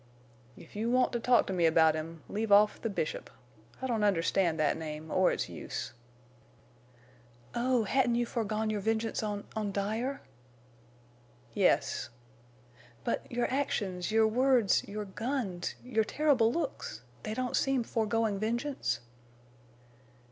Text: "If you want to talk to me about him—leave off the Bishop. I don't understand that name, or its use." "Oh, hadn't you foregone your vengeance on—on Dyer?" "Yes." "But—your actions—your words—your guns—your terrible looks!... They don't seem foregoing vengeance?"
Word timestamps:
"If 0.57 0.75
you 0.75 0.89
want 0.89 1.11
to 1.13 1.19
talk 1.19 1.45
to 1.45 1.53
me 1.53 1.67
about 1.67 1.93
him—leave 1.93 2.51
off 2.51 2.81
the 2.81 2.89
Bishop. 2.89 3.29
I 3.83 3.85
don't 3.85 4.03
understand 4.03 4.59
that 4.59 4.75
name, 4.75 5.11
or 5.11 5.31
its 5.31 5.47
use." 5.47 5.93
"Oh, 7.53 7.83
hadn't 7.83 8.15
you 8.15 8.25
foregone 8.25 8.71
your 8.71 8.81
vengeance 8.81 9.21
on—on 9.21 9.71
Dyer?" 9.71 10.21
"Yes." 11.53 12.09
"But—your 13.03 13.45
actions—your 13.53 14.27
words—your 14.27 15.05
guns—your 15.05 16.05
terrible 16.05 16.51
looks!... 16.51 17.03
They 17.21 17.35
don't 17.35 17.55
seem 17.55 17.83
foregoing 17.83 18.39
vengeance?" 18.39 19.01